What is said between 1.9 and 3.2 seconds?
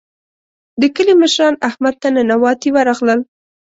ته ننواتې ورغلل.